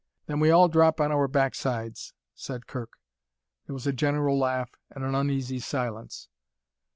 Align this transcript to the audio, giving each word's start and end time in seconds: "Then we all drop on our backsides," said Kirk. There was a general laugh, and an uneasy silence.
"Then 0.25 0.39
we 0.39 0.49
all 0.49 0.67
drop 0.67 0.99
on 0.99 1.11
our 1.11 1.27
backsides," 1.27 2.13
said 2.33 2.65
Kirk. 2.65 2.93
There 3.67 3.73
was 3.75 3.85
a 3.85 3.93
general 3.93 4.35
laugh, 4.35 4.73
and 4.89 5.03
an 5.03 5.13
uneasy 5.13 5.59
silence. 5.59 6.27